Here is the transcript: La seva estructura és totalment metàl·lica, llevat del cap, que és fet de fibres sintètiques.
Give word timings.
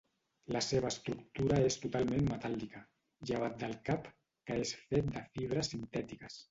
La 0.53 0.61
seva 0.67 0.89
estructura 0.93 1.59
és 1.67 1.77
totalment 1.83 2.31
metàl·lica, 2.31 2.83
llevat 3.31 3.63
del 3.63 3.79
cap, 3.91 4.13
que 4.49 4.61
és 4.67 4.77
fet 4.91 5.17
de 5.17 5.29
fibres 5.37 5.75
sintètiques. 5.77 6.39